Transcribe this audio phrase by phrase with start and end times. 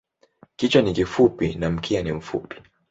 [0.55, 2.61] Kichwa ni kifupi na mkia ni mfupi.